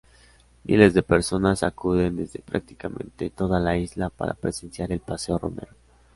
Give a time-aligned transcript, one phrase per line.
[0.63, 5.75] Miles de personas acuden desde prácticamente toda la isla para presenciar el paseo romero.